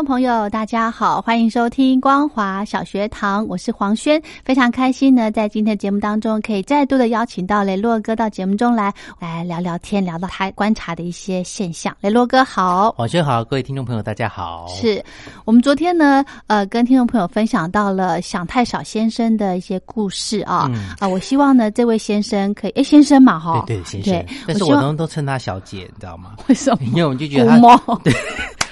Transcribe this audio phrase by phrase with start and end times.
[0.00, 11.94] 众朋友，大家好，欢迎收听光华小学堂，我是黄轩，非常开心呢，在今天节目当中，可以再度的邀请到雷洛哥到节目中来，来聊聊天，聊到他观察的一些现象。
[12.00, 14.66] 雷洛哥好，黄轩好，各位听众朋友大家好。
[14.68, 15.04] 是
[15.44, 26.36] 我们昨天呢，呃，跟听众朋友分享到了想太少先生的一些故事啊，啊，我希望呢，这位先生可以，哎，先生嘛，哈，对对，先生，但是我都都称他小姐，你知道吗？
[26.48, 26.78] 为什么？
[26.86, 28.14] 因为我们就觉得他，对。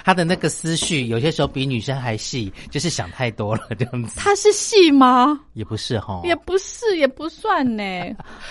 [0.09, 4.19] 他的那个思绪有些时候比女生还细，就是想太多了这样子。
[4.19, 5.39] 他是细吗？
[5.53, 7.85] 也不是哈，也不是，也不算呢。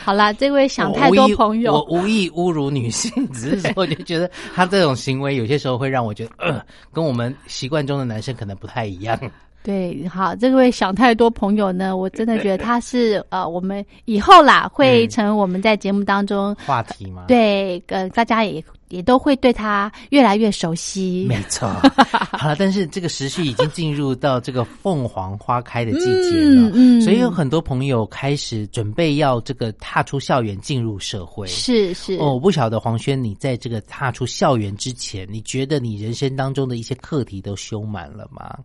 [0.03, 6.61] 好啦，这位想太多朋友，我无意侮辱女性，只是说就觉得他这种行为有些时候会让我觉得，呃，
[6.93, 9.19] 跟我们习惯中的男生可能不太一样。
[9.63, 17.25] 对，好，这位想太多朋友呢，我真的觉得他是呃，我们以后啦会成我们在节目当中话题吗？
[17.27, 18.63] 对，呃，大家也。
[18.89, 21.25] 也都会对他越来越熟悉。
[21.27, 21.67] 没错，
[22.37, 31.47] 好了，但是这个时序已经进入到这个凤凰花开的季节了，嗯，所以有很多朋友开始准备要这个踏出校园进入社会。
[31.47, 38.57] 是是哦，我不晓得黄轩，你在这个踏出校园之前，你觉得你人生当中的一些课题都修满了吗？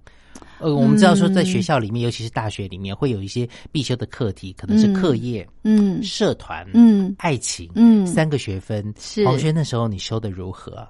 [0.58, 8.92] 呃，我们知道说，在学校里面，尤其是大学里面，会有一些必修的课题，可能是课业、嗯，社团、嗯，爱情，嗯，三个学分。
[8.98, 10.86] 是黄轩那时候你修的如何？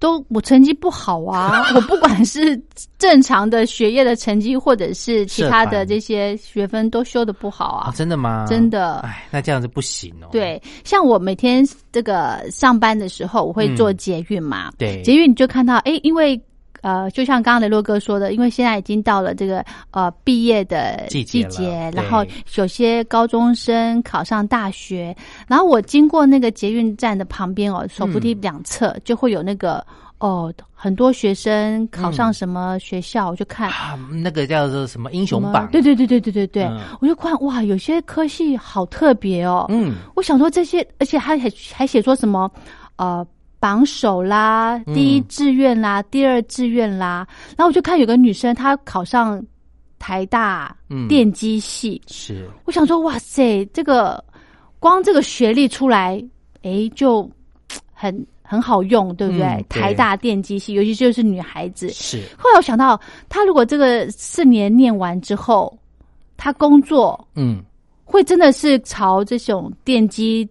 [0.00, 2.60] 都我成绩不好啊， 我不管是
[2.98, 7.92] 正常的学业的成绩，或者是其他的这些学分，都修的不好啊。
[7.94, 8.44] 真的吗？
[8.46, 8.98] 真的。
[8.98, 10.28] 哎，那这样子不行哦。
[10.30, 14.70] 对，像我每天这个上班的时候，我会做捷运嘛。
[14.76, 16.38] 对，捷运你就看到，哎，因为。
[16.84, 22.22] 呃，就像刚刚雷洛哥说的，因为现在已经到了这个呃毕业的季节，然后
[22.56, 25.16] 有些高中生考上大学，
[25.48, 29.82] 然后我经过那个捷运站的旁边哦，手扶梯两侧就会有那个
[30.18, 33.70] 哦，很多学生考上什么学校，我就看
[34.22, 36.70] 那个叫做什么英雄榜，对对对对对对对，
[37.00, 42.50] 我就看哇，有些科系好特别哦，嗯，我想说这些，而且还还还写说什么
[42.96, 43.26] 呃。
[43.64, 47.26] 榜首啦，第一志愿啦，第二志愿啦，
[47.56, 49.42] 然后我就看有个女生，她考上
[49.98, 50.76] 台大
[51.08, 54.22] 电机系，是，我想说，哇塞，这个
[54.78, 56.22] 光这个学历出来，
[56.60, 57.26] 哎，就
[57.94, 59.64] 很很好用，对不对？
[59.70, 62.22] 台大电机系，尤其就是女孩子，是。
[62.36, 65.74] 后来我想到，她如果这个四年念完之后，
[66.36, 67.62] 她工作，嗯，
[68.04, 70.46] 会真的是朝这种电机。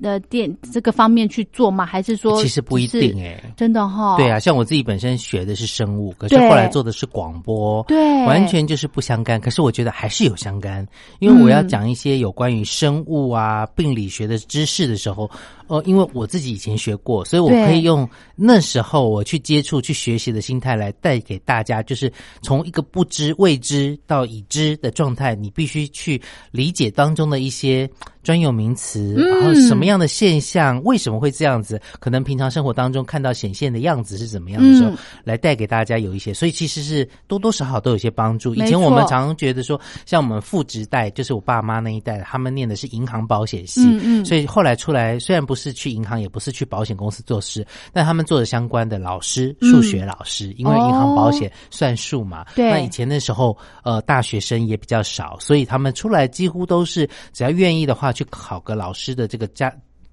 [0.00, 1.84] 的电这个方面去做吗？
[1.84, 4.16] 还是说其实不一定哎，真的哈。
[4.16, 9.40] 对啊，像我自己本身学的是生物，可是后来做的是广播，对，完全就是不相干。
[9.40, 10.86] 可是我觉得还是有相干，
[11.18, 15.30] 因为我要讲一些有关于生物啊、病理学的知识的时候。
[15.72, 26.20] 哦，因为我自己以前学过，所以我可以用那时候我去接触、去学习的心态来带给大家，就是从一个不知、未知到已知的状态，你必须去
[26.50, 27.88] 理解当中的一些
[28.22, 30.80] 专有名词，然后什么么样的现象？
[30.84, 31.80] 为什么会这样子？
[31.98, 34.92] 可能平常生活当中看到显现的样子是怎么样的时候，
[35.24, 38.54] 来带给大家有一些，所以其实是多多少少都有些帮助。
[38.54, 53.54] 以前我们常常觉得说，像我们父职代，就是我爸妈那一代，他们念的是银行保险系，嗯嗯，所以后来出来虽然不是去银行，也不是去保险公司做事，但他们做的相关的老师，数学老师，因为银行保险算数嘛，对，那以前那时候，
[53.84, 59.70] 呃，大学生也比较少，所以他们出来几乎都是只要愿意的话，去考个老师的这个家。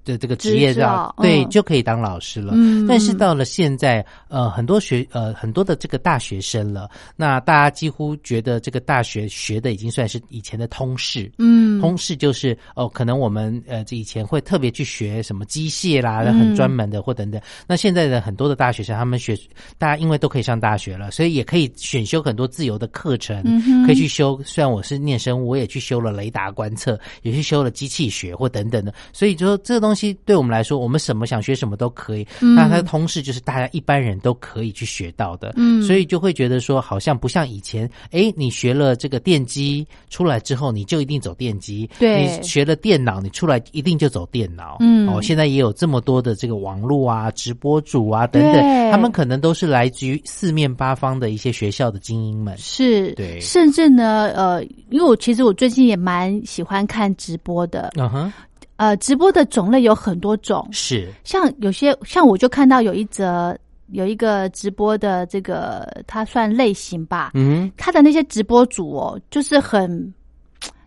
[0.10, 2.54] 的这个职业照，对，就可以当老师了。
[2.88, 11.32] 但是到了现在，呃，很多学呃很多的这个大学生了，那大家几乎觉得这个大学学的已经算是以前的通识。
[11.38, 17.40] 嗯，通识就是哦，可能我们呃这以前会特别去学什么机械啦，很专门的或等等。
[17.68, 19.38] 那现在的很多的大学生，他们学
[19.78, 23.44] 大家因为都可以上大学了，所以也可以选修很多自由的课程，
[23.86, 24.40] 可以去修。
[24.46, 28.94] 虽然我是念生物，我也去修了雷达观测，也去修了机器学或等等的。
[29.12, 32.26] 所以就说这个东东西对我们来说，我们什么想学什么都可以。
[32.40, 44.78] 那它的通识就是大家一般人都可以去学到的，嗯，所以就会觉得说，好像不像以前，哎，你学了这个电机出来之后，你就一定走电机；对，你学了电脑，你出来一定就走电脑。
[44.80, 52.58] 嗯，哦，现在也有这么多的这个网络啊、直播主啊等等，他们可能都是来自于四面八方的一些学校的精英们。
[52.58, 57.92] 是，对，甚至呢，呃，因为我其实我最近也蛮喜欢看直播的。
[57.98, 58.32] 嗯哼。
[58.80, 61.10] 呃，直播的种类有很多种，是。
[61.26, 63.54] 像有些像我就看到有一则
[63.88, 70.14] 有一个直播的这个，它算类型吧，嗯，他的那些直播主哦，就是很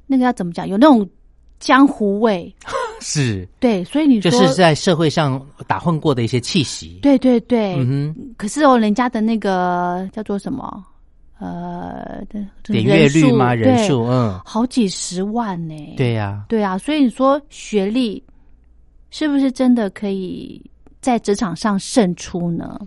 [0.06, 1.06] 那个要怎么讲，有那种
[1.60, 2.50] 江湖味，
[3.02, 3.46] 是。
[3.60, 10.82] 对，所以你说就是在社会上打混过的一些气息，对对对，嗯哼，可是哦，人家的那个叫做什么？
[11.42, 12.24] 呃，
[12.62, 13.52] 点阅率吗？
[13.52, 15.74] 人数，嗯，好几十万呢。
[15.96, 18.22] 对呀，对啊，所以你说学历
[19.10, 20.62] 是不是真的可以
[21.00, 22.78] 在职场上胜出呢？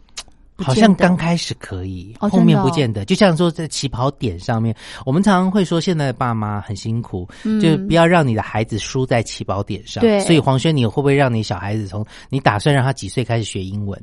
[0.58, 3.04] 好像刚开始可以，后面不见得。
[3.04, 4.74] 就像说在起跑点上面，
[5.06, 7.28] 我们常常会说，现在的爸妈很辛苦，
[7.62, 10.00] 就不要让你的孩子输在起跑点上。
[10.02, 14.02] 对，所以黄轩，你会不会让你小孩子从你打算让他几岁开始学英文？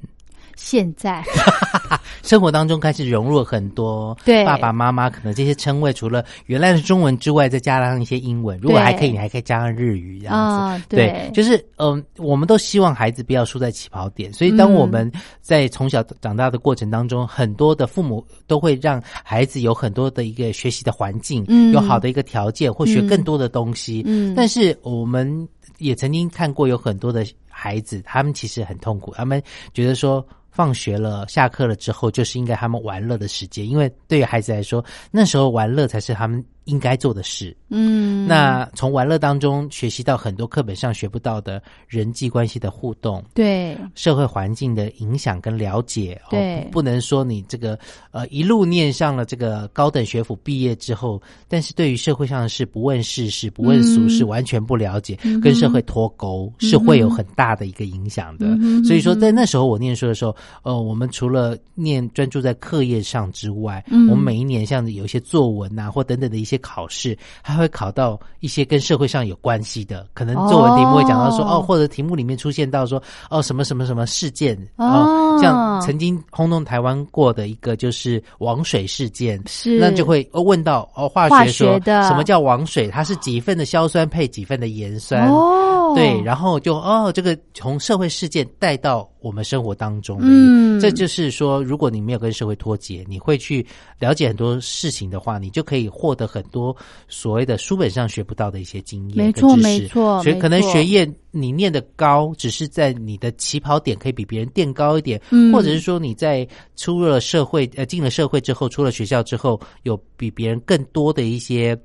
[0.63, 1.25] 现在
[2.23, 10.85] 生活当中开始融入很多，对爸爸妈妈可能这些称谓，除了原来的中文之外，再加上一些英文，如果还可以，你还可以加上日语这样子。
[10.89, 15.11] 对，就是嗯，我们都希望孩子不要输在起跑点，所以当我们
[15.41, 24.03] 在从小长大的过程当中，很多的父母都会让孩子有很多的一个学习的环境，有好的一个条件，或学更多的东西。
[24.07, 25.49] 嗯，但是我们
[25.79, 29.43] 也曾经看过有很多的孩子，他们其实很痛苦，他们
[29.75, 30.25] 觉得说。
[30.53, 36.45] 放学了，下课了之后，就是应该他们玩乐的时间，因为对于孩子来说，那时候玩乐才是他们。
[36.65, 43.77] 应该做的事，嗯，那从玩乐当中学习到很多课本上学不到的人际关系的互动，对。
[43.97, 47.77] 社会环境的影响跟了解，对，不能说你这个
[48.13, 58.47] 呃一路念上了这个高等学府毕业之后，但是对于社会上的事不问世事不问俗事，完全不了解，跟社会脱钩，是会有很大的一个影响的。
[58.85, 66.52] 所以说，在那时候我念书的时候，呃，我们除了念专注在课业上之外，我们每一年像有一些作文啊或等等的一些。
[66.53, 79.79] 些考试，还会考到一些跟社会上有关系的，可能作文题目会讲到说哦，或者题目里面出现到说哦什么什么什么事件哦，像曾经轰动台湾过的一个就是王水事件，是。
[79.79, 89.09] 那就会问到哦化学说什么叫王水，它是几份的硝酸配几份的盐酸哦，对，然后就哦这个从社会事件带到。
[89.23, 93.65] 我们生活当中，嗯，这就是说，如果你没有跟社会脱节，你会去
[94.01, 96.77] 了解很多事情的话，你就可以获得很多
[97.07, 100.21] 所谓的书本上学不到的一些经验、没错，没错。
[100.25, 111.81] 所以可能学业你念的高，只是在你的起跑点可以比别人垫高一点，嗯，或者是说你在出了社会呃进了社会之后，出了学校之后，有比别人更多的一些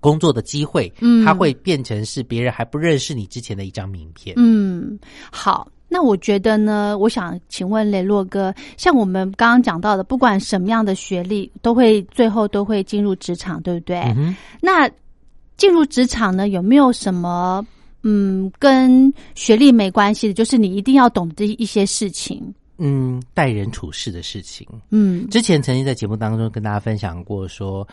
[0.00, 4.34] 工作的机会，嗯，它会变成是别人还不认识你之前的一张名片。
[4.38, 4.98] 嗯，
[5.30, 5.68] 好。
[5.88, 14.02] 那我觉得呢，我想请问雷洛哥，像我们刚刚讲到的，不管什么样的学历，都会最后都会进入职场，对不对？
[14.60, 14.90] 那
[15.56, 17.64] 进入职场呢，有没有什么
[18.02, 22.52] 嗯，跟学历没关系的，就是你一定要懂的一些事情？
[22.78, 24.66] 嗯，待人处事的事情。
[24.90, 27.86] 嗯，之前曾经在节目当中跟大家分享过说。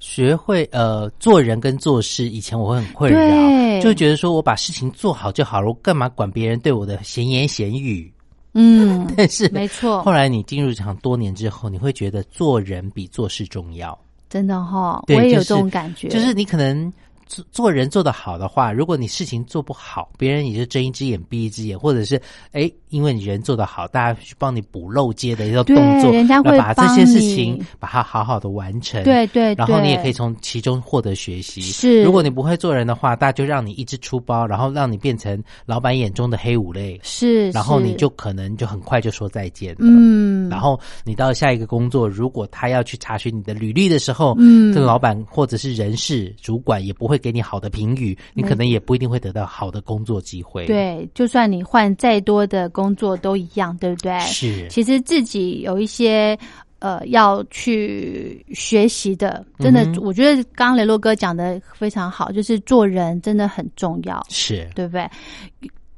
[0.00, 8.12] 学会呃做人跟做事，以前我会很困扰，就觉得说我把事情做好就好了，我干嘛管别人对我的闲言闲语？
[8.54, 10.02] 嗯， 但是没错。
[10.02, 13.96] 后来你进入场多年之后，你会觉得做人比做事重要，
[14.28, 16.08] 真的哈，我也有这种感觉。
[16.08, 16.92] 就是你可能
[17.28, 22.20] 做做人做得好的话，如果你事情做不好，别人也就睁一只眼闭一只眼，或者是
[22.52, 29.04] 哎，因为你人做得好，大家去帮你补漏接的一个动作，人家会把这些事情把它好好的完成。
[29.04, 31.60] 对对，然后你也可以从其中获得学习。
[31.60, 36.98] 是，如果你不会做人的话，大家就让你一直出包，然后让你变成老板眼中的黑五类。
[37.02, 39.80] 是，然后你就可能就很快就说再见了。
[39.82, 50.66] 嗯，然后你到下一个工作，如果他要去查询你的履历的时候，嗯，这个老板或者是人事主管也不会给你好的评语，你可能也不一定会得到好的工作机会。
[50.66, 54.18] 对，就算你换再多的工作都一样，对不对？
[54.20, 56.38] 是，其实自己有一些
[56.78, 65.08] 呃要去学习的，真的，我觉得刚刚雷洛哥讲的非常好，就是做人真的很重要，是对不对？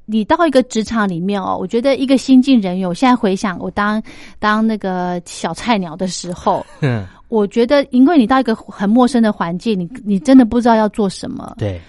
[0.07, 4.03] 你到一个职场里面哦，我觉得一个新进人员，我现在回想我当
[4.41, 11.81] 当那个小菜鸟的时候，嗯，我觉得因为你到一个很陌生的环境，你你真的不知道要做什么，对，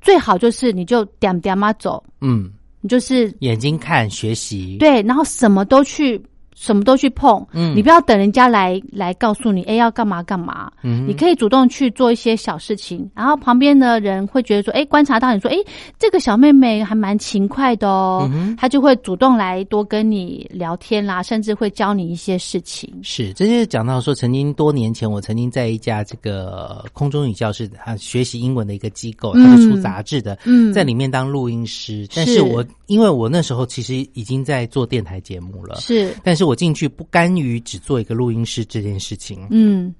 [0.00, 2.48] 最好就是你就点点嘛走，嗯，
[2.80, 6.22] 你就是眼睛看学习，对，然后什么都去。
[6.62, 15.56] 什么都去碰，嗯，你不要等人家来来告诉你，哎，要干嘛干嘛，嗯，你可以主动去做一些小事情，然后旁边的人会觉得说，哎，观察到你说，哎，
[15.98, 22.88] 这个小妹妹还蛮勤快的哦，她就会主动来多跟你聊天啦，甚至会教你一些事情。
[23.02, 32.40] 是，这就是讲到说，曾经多年前，我曾经在一家这个空中语教室啊学习英文的一个机构，它是出杂志的，嗯，在里面当录音师，但是。
[32.52, 36.56] 我因为我那时候其实已经在做电台节目了，是，但是我。
[36.62, 39.92] 进去不甘于只做一个录音师这件事情，嗯。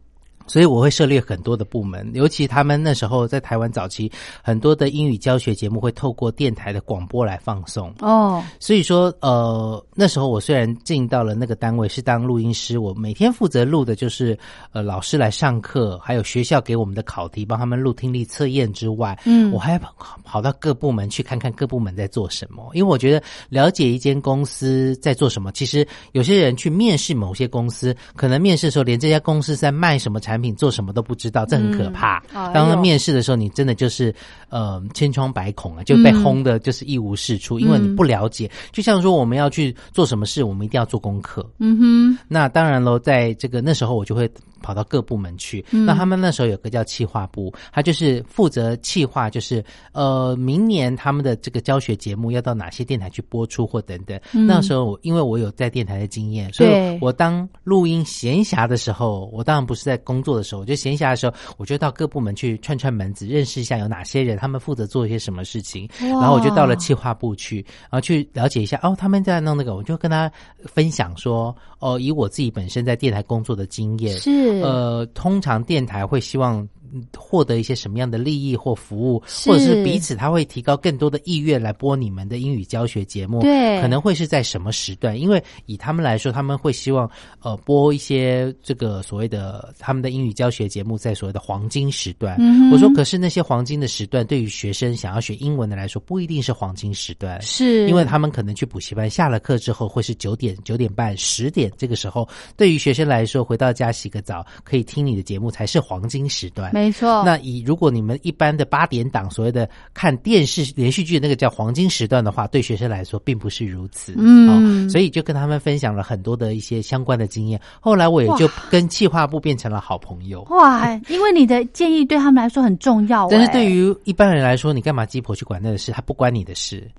[0.46, 4.10] 所以我会涉猎很多的部门，尤其他们那时候在台湾早期，
[4.42, 7.92] 很多的英语教学节目会透过电台的广播来放送。
[8.00, 14.36] 哦，所以说，呃，那时候我虽然进到了那个单位是当录音师，我每天负责录的就是
[14.72, 19.80] 呃老师来上课，还有学校给我们的考题，帮他们录听力测验之外，嗯，我还
[20.24, 30.31] 跑到各部门去看看各部门在做什么，因为我觉得了解一间公司在做什么，其实有些人去面试某些公司，可能面试的时候连这家公司在卖什么产。
[30.32, 32.20] 产品做什么都不知道，这很可怕。
[32.52, 34.14] 当面试的时候，你真的就是
[34.48, 38.50] 呃千疮百孔啊，就被轰的，就是一无是处，因为你不了解。
[38.72, 41.48] 就像说我们要去做什么事，我们一定要做功课。
[41.58, 44.30] 嗯哼，那当然喽，在这个那时候，我就会。
[44.62, 54.18] 跑到各部门去，那他们那时候有个叫企划部，他就是负责企划，就是呃，明年他们的这个教学节目要到哪些电台去播出或等等。
[54.32, 65.88] 那时候因为我有在电台的经验，所以我当录音闲暇的时候，我当然不是在工作的时候，我就闲暇的时候，我就到各部门去串串门子，认识一下有哪些人，他们负责做一些什么事情。
[65.98, 70.30] 然后我就到了企划部去，然后去了解一下哦，他们在弄那个，我就跟他
[70.64, 74.51] 分享说哦，以我自己本身在电台工作的经验是。
[74.60, 76.68] 呃，通常电台会希望。
[77.16, 85.18] 获得一些什么样的利益或服务，或者是彼此他会提高更多的意愿来播你们的英语教学节目，对，可能会是在什么时段？
[85.18, 92.36] 因为以他们来说，他们会希望呃播一些这个所谓的他们的英语教学节目在所谓的黄金时段。
[92.70, 106.72] 我说，可是那些黄金的时段对于学生想要学英文的来说，不一定是黄金时段，是因为他们可能去补习班，下了课之后会是九点、九点半、十点这个时候，对于学生来说，回到家洗个澡可以听你的节目才是黄金时段。
[106.82, 114.14] 没错，那以如果你们一般的八点档所谓的看电视连续剧那个叫黄金时段的话，对学生来说并不是如此。
[114.16, 117.60] 嗯，所以就跟他们分享了很多的一些相关的经验。
[117.78, 120.42] 后来我也就跟企划部变成了好朋友。
[120.50, 123.28] 哇，因为你的建议对他们来说很重要。
[123.30, 125.92] 但是对于一般人来说，你干嘛鸡婆去管那个事？
[125.92, 126.90] 他不关你的事。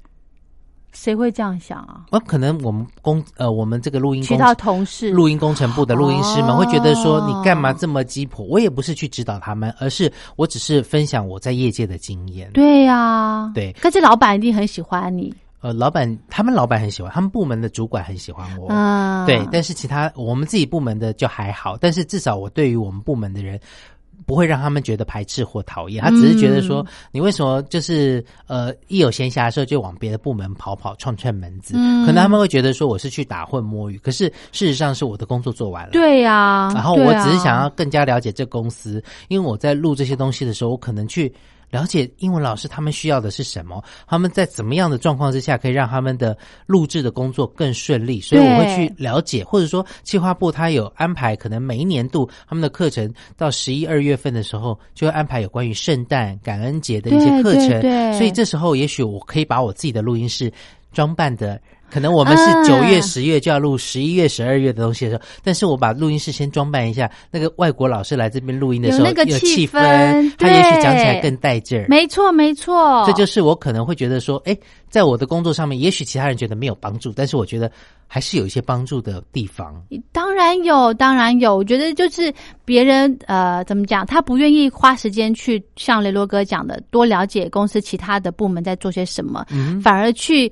[0.94, 2.06] 谁会这样想啊？
[2.12, 8.46] 呃，可能我们工呃，我们这个录音其他同事、录音工程部的录音师们会觉得说，你干嘛这么鸡婆？
[8.46, 12.50] 我也不是去指导他们，而是我只是分享我在业界的经验。
[12.54, 13.74] 对呀，对。
[13.82, 15.34] 可是老板一定很喜欢你。
[15.62, 18.68] 呃，老板他们老板很喜欢，他们部门的主管很喜欢我。
[18.68, 19.42] 啊，对。
[19.52, 23.60] 但是其他我们自己部门的就还好，但是至少我对于我们部门的人。
[24.26, 31.74] 不会让他们觉得排斥或讨厌，他只是觉得说，你为什么就是呃，一有闲暇的时候就往别的部门跑跑串串门子？
[32.06, 35.92] 可能他们会觉得说我是去打混摸鱼，可是事实上是我的工作做完了。
[35.92, 41.34] 对呀，然后我只是想要更加了解这公司，因为我在录这些东西的时候，我可能去。
[41.74, 43.84] 了解英文老师他们需要的是什么？
[44.06, 46.38] 他们在怎么样的状况之下可以让他们的
[46.68, 48.22] 录制的工作更顺利？
[48.22, 57.82] 所以我会去了解，或者说企划部他有安排，可能每一年度他们的课程到十一二月份的时候，就会安排有关于圣诞、感恩节的一些课程。
[57.82, 60.54] 对，所以这时候也许我可以把我自己的录音室
[60.92, 61.60] 装扮的。
[61.94, 71.86] 可能我们是九月、十月就要录十一月、十二月的东西的时候，但是我把录音室先装扮一下，那个外国老师来这边录音的时候，有那个气氛，他也许讲起来更带劲儿。
[71.88, 74.58] 没错，没错，这就是我可能会觉得说，哎，
[74.90, 77.72] 在我的工作上面，也许其他人觉得没有帮助，但是我觉得
[78.08, 79.80] 还是有一些帮助的地方。
[80.12, 81.56] 当然有，当然有。
[81.56, 82.34] 我觉得就是
[82.66, 89.46] 别人呃，怎么讲，他不愿意花时间去像雷洛哥讲的，多了解公司其他的部门在做些什么，
[89.84, 90.52] 反而去。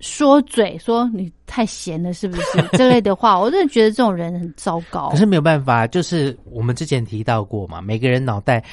[0.00, 2.42] 说嘴说你太闲了，是不是
[2.72, 3.38] 这类的话？
[3.38, 5.10] 我真的觉得这种人很糟糕。
[5.10, 8.64] 可是没有办法，就是我们之前提到过嘛，每个人脑袋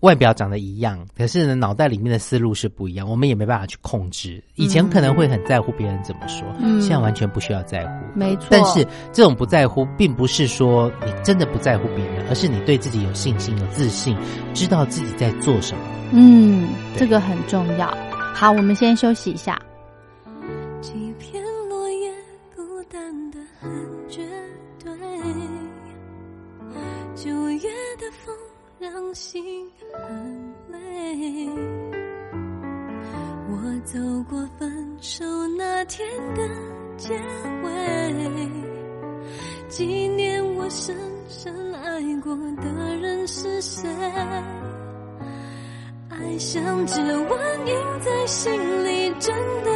[0.00, 4.42] 外表长得一样，可是呢，脑袋里面的思路是不一样，我们也没办法去控制。
[4.56, 6.46] 以前可能会很在乎别人怎么说，
[6.80, 7.92] 现在完全不需要在乎。
[8.14, 8.46] 没错。
[8.50, 14.16] 但是这种不在乎，并不是说你真的不在乎别人，而是你对自己有信心、有自信，
[14.52, 15.84] 知道自己在做什么。
[16.12, 17.92] 嗯，这个很重要。
[18.34, 19.56] 好，我们先休息一下。
[28.82, 31.48] 让心很累，
[33.48, 33.96] 我走
[34.28, 35.24] 过分手
[35.56, 36.42] 那天的
[36.96, 37.14] 结
[37.62, 38.50] 尾，
[39.68, 40.96] 纪念我深
[41.28, 43.88] 深爱过的人是谁？
[46.08, 48.52] 爱像只蚊印在心
[48.84, 49.70] 里，真的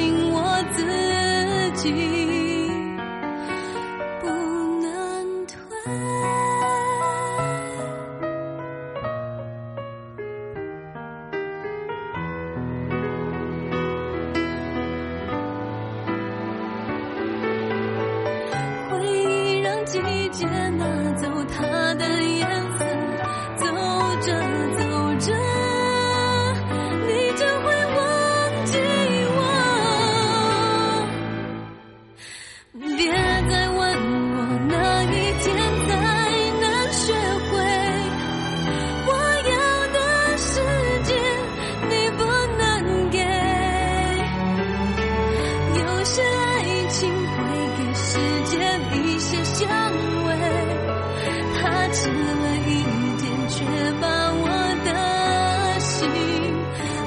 [0.00, 2.49] 信我自己。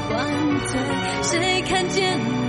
[0.10, 0.80] 灌醉
[1.24, 2.43] 谁看见我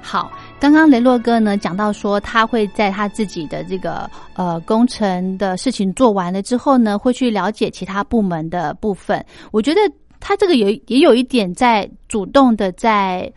[0.00, 0.30] 好，
[0.60, 9.24] 刚刚雷洛哥呢讲到说，他会在他自己的这个呃工程的事情做完了之后呢，会去了解其他部门的部分。
[9.50, 9.80] 我觉得
[10.20, 13.32] 他这个有也有一点在主动的在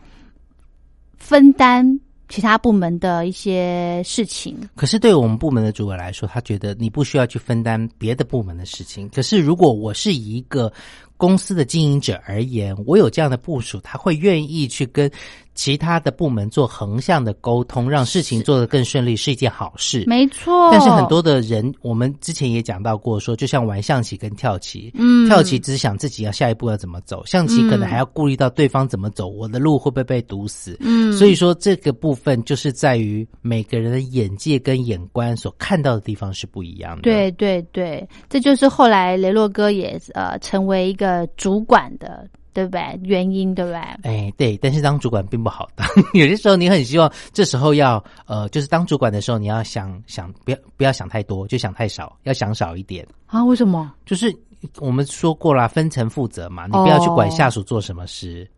[1.16, 2.00] 分担。
[2.28, 9.08] 其他部门的一些事情，可是对我们部门的主管来说，他觉得你不需要去分担别的部门的事情。
[9.10, 10.72] 可是如果我是一个
[11.16, 15.08] 公司的经营者而言，我有这样的部署，他会愿意去跟。
[15.56, 20.04] 其他的部门做横向的沟通，让事情做得更顺利，是一件好事。
[20.06, 20.70] 没错。
[20.70, 30.76] 但是很多的人，我们之前也讲到过，说就像玩象棋跟跳棋，嗯，跳棋只想自己要下一步要怎么走，象棋可能还要顾虑到对方怎么走，我的路会不会被堵死。
[30.80, 37.02] 嗯，所以说这个部分就是在于每个人的眼界跟眼观所看到的地方是不一样的。
[37.02, 42.28] 对对对，这就是后来雷洛哥也呃成为一个主管的。
[42.56, 42.98] 对不对？
[43.02, 43.78] 原因对不对？
[44.02, 45.86] 哎，对，但是当主管并不好当。
[46.14, 53.44] 有些时候你很希望，这时候要呃，就是当主管的时候，你要想想，不要不要想太多，就想太少，要想少一点啊？
[53.44, 53.92] 为什么？
[54.06, 54.34] 就是
[54.78, 58.48] 我们说过了，分层负责嘛，你不要去管下属做什么事。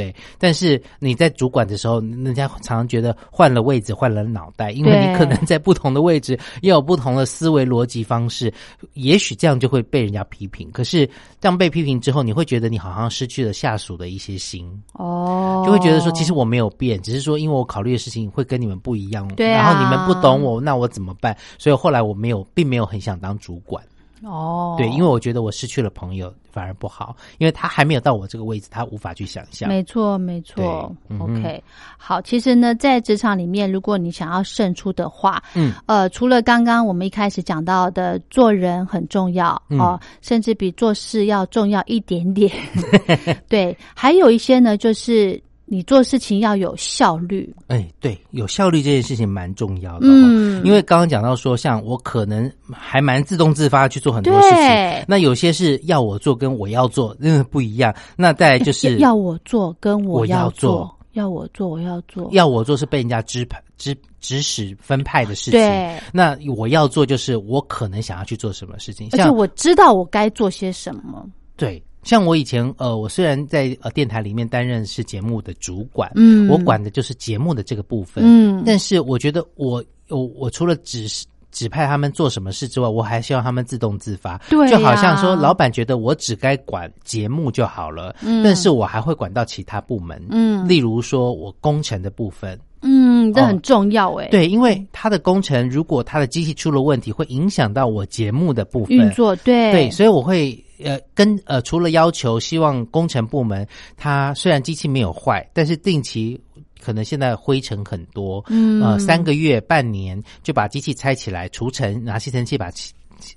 [0.00, 8.50] 对，但是你在主管的时候，人家常常觉得换了位置，换了脑袋，因为你可能在不同的位置，也有不同的思维逻辑方式，
[8.94, 10.70] 也许这样就会被人家批评。
[10.72, 11.06] 可是
[11.38, 21.36] 这样被批评之后，你会觉得你好像失去了下属的一些心哦，就会觉得说，其实我没有变，只是说因为我考虑的事情会跟你们不一样，对，然后你们不懂我，那我怎么办？
[21.58, 23.84] 所以后来我没有，并没有很想当主管。
[24.22, 29.68] 哦，对，因为我觉得我失去了朋友反而不好，因为他还没有到我这个位置，他无法去想象。
[29.68, 30.94] 没错，没错。
[31.18, 31.62] OK，
[31.96, 42.52] 好，其实呢，在职场里面，如果你想要胜出的话，嗯，呃，除了刚刚我们一开始讲到的做人很重要哦，甚至比做事要重要一点点。
[43.48, 45.42] 对，还有一些呢，就是。
[45.72, 50.08] 你做事情要有效率，哎，对，有效率这件事情蛮重要的。
[50.08, 57.94] 嗯，因为刚刚讲到说，像我可能还蛮自动自发去做很多事情，那有些是要我做跟我要做，那不一样。
[58.16, 65.60] 那再就是 要我做跟我要做，要我做我要做，要我做是被人家支派指指使分派的事情。
[65.60, 71.24] 对，那我要做就是我可能想要去做什么事情，而且我知道我该做些什么。
[71.56, 71.80] 对。
[72.02, 81.06] 像我以前，呃，我虽然在呃电台里面担任是节目的主管，嗯，我管的就是节目的这个部分，嗯，但是我觉得我我我除了指
[81.50, 92.58] 指派他们做什么事之外，我还希望他们自动自发，对，就好像说老板觉得我只该管节目就好了，嗯，但是我还会管到其他部门，嗯，例如说我工程的部分。
[92.82, 94.28] 嗯，这很重要哎。
[94.28, 98.96] 对，因为他的工程，如果他的机器出了问题，会影响到我节目的部分。
[98.96, 99.36] 运作。
[99.36, 99.70] 对。
[99.70, 103.66] 对，所以我会呃跟呃除了要求，希望工程部门
[103.96, 106.40] 它虽然机器没有坏，但是定期
[106.80, 112.70] 可能现在灰尘很多，嗯呃三个月半年就把机器拆起来除尘，拿吸尘器把。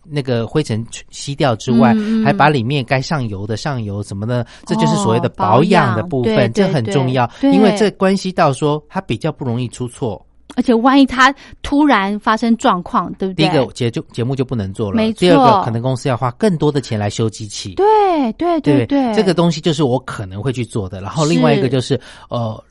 [0.10, 10.26] 那个灰尘吸掉之外，还把里面该上油的上油什么的，这就是所谓的保养的部分，这很重要，因为这关系到说它比较不容易出错。
[10.56, 13.48] 而且万一他突然发生状况，对不对？
[13.48, 15.20] 第一个节就节目就不能做了，没错。
[15.20, 21.02] 第二个可能公司要花更多的钱来修机器，对对对对，这个东西就是我可能会去做的。
[21.02, 22.63] 然后另外一个就是呃。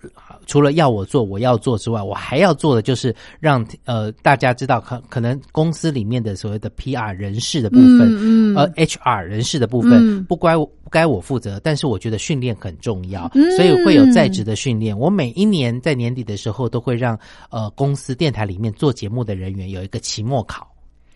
[0.46, 14.98] 除了要我做，我要做之外，我还要做的就是让呃大家知道，可可能公司里面的所谓的 PR 人事的部分，呃 HR 人事的部分不该不该我负责，但是我觉得训练很重要，所以会有在职的训练。
[14.98, 17.18] 我每一年在年底的时候都会让
[17.50, 20.71] 呃公司电台里面做节目的人员有一个期末考。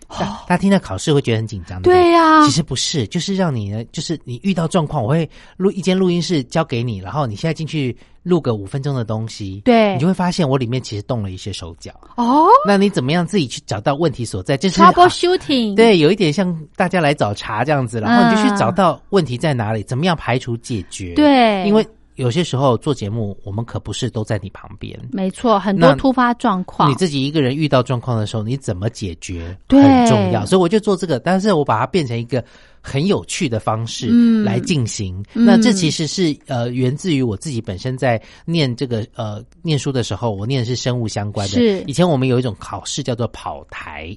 [0.08, 2.44] 大家听到考试会觉得很紧张，对呀。
[2.44, 11.92] 其实不是，就是让你呢，就是你遇到状况，我会录一间录音室交给你，然后你现在进去录个五分钟的东西，对，你就会发现我里面其实动了一些手脚。
[12.16, 14.56] 哦，那你怎么样自己去找到问题所在？
[14.56, 21.14] 就是 troubleshooting，对，有一点像大家来找茬这样子，然后你就去找到问题在哪里，怎么样排除解决？
[21.14, 21.86] 对，因为。
[22.16, 24.98] 有些时候做节目，我们可不是都在你旁边。
[25.12, 30.44] 没错，很多突发状况，你自己一个人遇到状况的时候，你怎么解决很重要。
[30.44, 32.44] 所以我就做这个，但是我把它变成一个
[32.80, 34.08] 很有趣的方式
[34.42, 35.24] 来进行。
[35.32, 41.54] 那这其实是呃源自于我自己本身在念这个呃念书的时候，我念的是生物相关的。
[41.54, 44.16] 是以前我们有一种考试叫做跑台。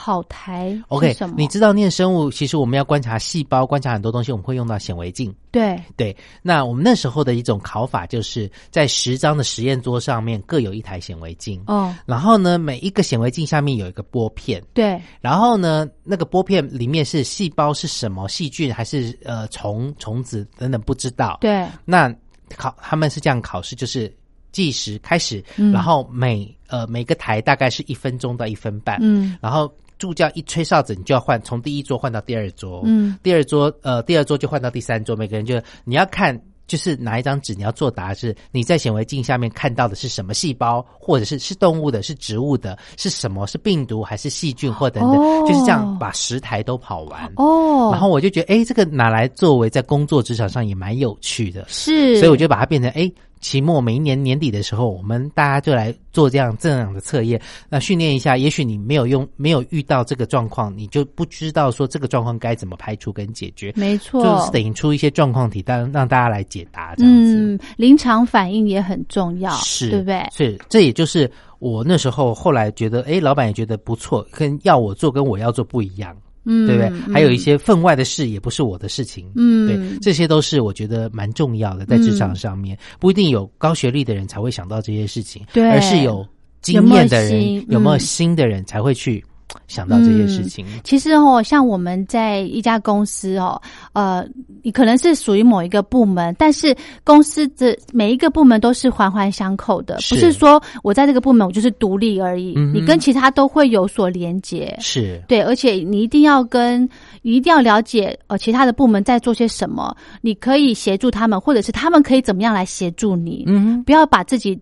[0.00, 5.34] 跑台，OK，你知道念生物，其实我们要观察细胞，观察很多东西，我们会用到显微镜。
[5.50, 11.60] 对对，那我们那时候的一种考法，就是在十张的实验桌上面各有一台显微镜。
[11.66, 14.62] 哦，然后呢，每一个显微镜下面有一个玻片。
[14.72, 21.38] 对，然后呢，那个玻片里面是细胞是什么细菌还是呃虫虫子等等不知道。
[21.40, 22.14] 对，那
[22.56, 24.14] 考他们是这样考试，就是
[24.52, 28.96] 计时开始，然后每呃每个台大概是一分钟到一分半。
[29.02, 29.68] 嗯，然后。
[29.98, 32.82] 助教一吹哨子，你就要换，从第一桌换到第二桌。
[32.84, 35.14] 嗯，第二桌，呃，第二桌就换到第三桌。
[35.14, 43.46] 每个人就你要看就是拿一张纸，你要作答是你在显微镜下面看到的是什么细胞，或者是是动物的，是植物的，是什么？
[43.46, 45.46] 是病毒还是细菌或等等？
[45.46, 47.90] 就是这样把十台都跑完哦。
[47.90, 52.18] 然后我就觉得，哎，这个拿来作为在工作职场上也蛮有趣的，是。
[52.18, 53.10] 所以我就把它变成哎。
[53.40, 58.36] 期末每一年年底的时候，我们大家就来做这样这样的测验，那训练一下。
[58.36, 63.72] 也许你没有用，没有遇到这个状况，你就不知道说这个状况该怎么排除跟解决。
[63.76, 67.36] 没错，就是等于出一些状况题，但让大家来解答这样子。
[67.36, 70.26] 嗯，临场反应也很重要，是，对不对？
[70.32, 76.16] 是，这也就是我那时候后来觉得，哎，老板也觉得不错，跟要我做跟我要做不一样。
[76.48, 77.12] 嗯，对不对？
[77.12, 79.30] 还有一些分外的事，也不是我的事情。
[79.36, 86.26] 嗯，对，这些都是我觉得蛮重要的，在职场上面，不一定有高学历的人才会想到这些事情，对，而是有
[86.62, 89.22] 经验的人，有没有新的人才会去。
[89.66, 93.60] 想到这些事情，其实哦，像我们在一家公司哦，
[93.92, 94.26] 呃，
[94.62, 105.22] 你可能是属于某一个部门，但是公司的每一个部门都是环环相扣的，不是说我在这个部门我就是独立而已，你跟其他都会有所连接，是。
[105.28, 106.88] 对，而且你一定要跟，
[107.22, 114.58] 你一定要了解呃其他的部门在做些什么，你可以协助他们，或者是他们可以怎么样来协助你，嗯，不要把自己。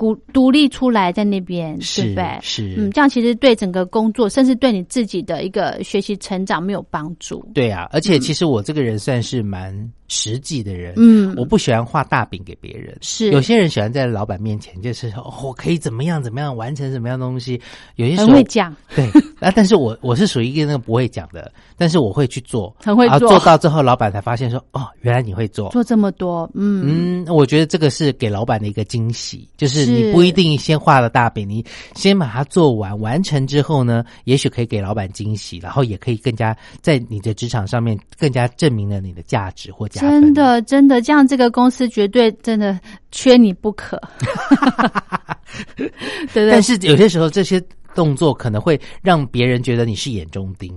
[0.00, 2.38] 独独立出来在那边，对不对？
[2.40, 7.46] 是，嗯，这样其实对整个工作，甚至对你自己的一个学习成长没有帮助。
[7.52, 9.70] 对啊，而且其实我这个人算是蛮
[10.10, 12.98] 实际的人，嗯，我不喜欢画大饼给别人。
[13.00, 15.10] 是，有些人喜欢在老板面前就是
[15.42, 17.60] 我可以怎么样怎么样完成什么样东西，
[17.94, 19.06] 有些时候很会讲， 对
[19.38, 27.24] 啊，但是我我是属于一个那个不会讲的，但是我会去做，很会做，做到之后老板才发现说哦，原来你会做，做这么多，嗯。
[27.24, 29.90] 嗯，我觉得这个是给老板的一个惊喜，就是。
[29.90, 40.22] 你不一定先画了大饼，你先把它做完，完成之后呢，也许可以给老板惊喜，然后也可以更加在你的职场上面更加证明了你的价值或加分。
[40.22, 42.78] 真的，真的，这样这个公司绝对真的
[43.10, 44.00] 缺你不可。
[45.76, 45.90] 对
[46.32, 46.50] 对。
[46.50, 47.62] 但是有些时候这些
[47.94, 50.72] 动作可能会让别人觉得你是眼中钉，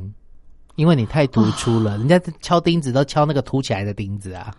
[0.76, 4.52] 因为你太突出了，人家敲钉子都敲那个凸起来的钉子啊。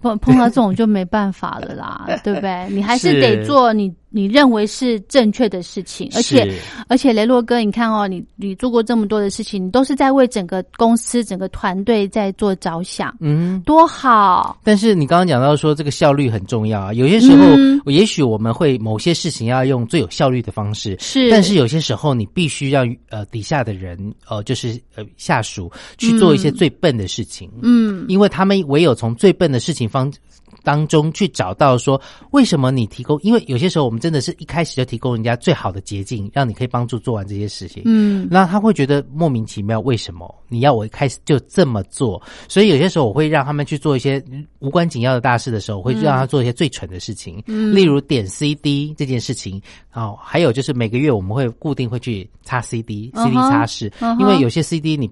[0.00, 2.66] 碰碰到这种就没办法了啦， 对不对？
[2.70, 3.92] 你还是得做你。
[4.12, 6.54] 你认为是正确的事情，而且
[6.86, 14.58] 而且雷洛哥，你看哦，你你做过这么多的事情，你都是在为整个公司、整个团队在做着想，嗯，多好。
[14.62, 23.98] 但是你刚刚讲到说这个效率很重要啊，有些时候也许我们会某些事情要用最有效率的方式，是，但是有些时候你必须让呃底下的人
[24.28, 30.12] 呃就是呃下属去做一些最笨的事情，嗯，因为他们唯有从最笨的事情方。
[30.62, 33.18] 当中去找到说为什么你提供？
[33.22, 37.82] 因为有些时候我们真的是一开始就提供人家最好的捷径，让你可以帮助做完这些事情。
[37.86, 42.22] 嗯，那他会觉得莫名其妙，为什么你要我一开始就这么做？
[42.48, 44.22] 所以有些时候我会让他们去做一些
[44.60, 47.42] 无关紧要的大事的时候，我会让他做一些最蠢的事情。
[47.46, 49.60] 嗯，例如点 CD 这件事情。
[49.92, 55.10] 哦，还有就是每个月我们会固定会去擦 CD，CD 擦拭，因为有些 CD 你。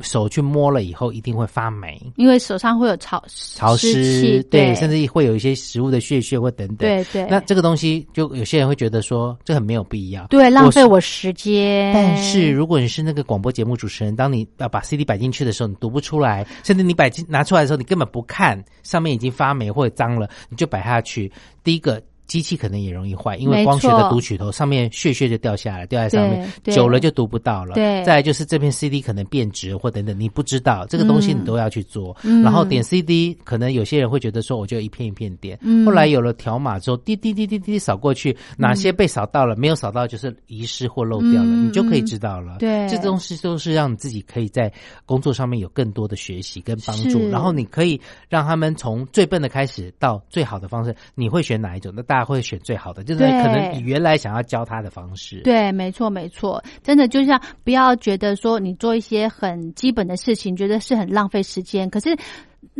[0.00, 6.76] 手去摸了以后一定会发霉，因为手上会有潮潮湿，对，甚至会有一些食物的屑屑或等等。
[6.78, 11.92] 对对，那这个东西就有些人会觉得说这很没有必要，对，浪费我时间。
[11.92, 21.30] 但是如果你是那个广播节目主持人，当你要把 CD 摆进去的时候，你读不出来，甚至你摆进拿出来的时候，你根本不看上面已经发霉或者脏了，你就摆下去。
[21.62, 22.02] 第一个。
[22.26, 27.74] 机器可能也容易坏，因为光学的读取头上面屑屑就掉下来，掉在上面，久了就读不到了。
[27.74, 32.16] 对，再来就是这片 CD 可能变质或等等，你不知道这个东西，你都要去做。
[32.22, 35.58] 嗯然后点 CD，可能有些人会觉得说，我就一片一片点。
[35.84, 42.58] 后来有了条码之后，滴滴滴滴滴扫过去，哪些被扫到了，没有扫到就是遗失或漏掉了，你就可以知道了。
[42.58, 44.72] 对，这东西都是让你自己可以在
[45.04, 47.28] 工作上面有更多的学习跟帮助。
[47.30, 51.92] 然后你可以让他们从最笨的开始到最好的方式，你会选哪一种？
[51.96, 53.04] 那大家会选最好的。
[53.04, 62.16] 就是可能你原来想要教他的方式，对，没错，没错，真的就像不要觉得说你做一些很基本的事情，觉得是很浪费时间，可是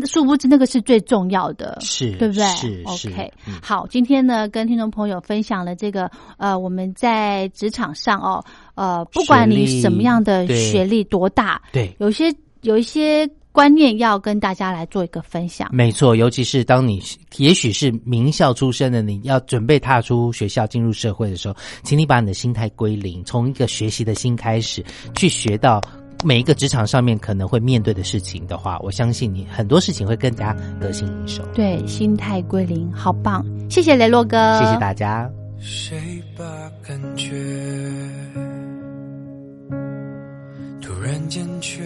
[0.06, 2.44] 殊不知那个是最重要的，是对不对？
[2.56, 3.32] 是 OK。
[3.62, 8.44] 好，今天呢，跟听众朋友分享了这个呃，我们在职场上哦，
[8.74, 13.28] 呃，不管你什么样的学历多大，对，有些有一些。
[13.56, 17.02] 观念要跟大家来做一个分享，没错，尤其是当你
[17.38, 25.80] 也许是名校出身的，你要准备踏出学校进入社会的时候，请你把你的心态归零，从一个学习的心开始，去学到
[26.22, 31.42] 每一个职场上面可能会面对的事情的话，我相信你很多事情会更加得心应手。
[31.54, 33.42] 对，心态归零，好棒！
[33.70, 35.26] 谢谢雷洛哥，谢谢大家。
[35.58, 35.96] 谁
[36.36, 36.44] 把
[36.86, 37.30] 感觉
[40.82, 41.82] 突然间却。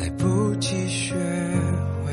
[0.00, 1.14] 来不及学
[2.02, 2.12] 会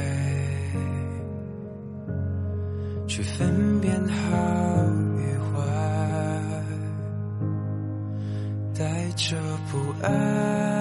[3.07, 5.63] 去分辨好与坏
[8.73, 9.37] 带着
[9.71, 10.76] 不安。